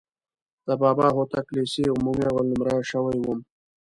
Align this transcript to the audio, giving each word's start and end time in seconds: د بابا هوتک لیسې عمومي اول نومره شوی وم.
د 0.67 0.69
بابا 0.81 1.07
هوتک 1.15 1.45
لیسې 1.55 1.83
عمومي 1.95 2.23
اول 2.27 2.45
نومره 2.51 2.75
شوی 2.91 3.17
وم. 3.21 3.39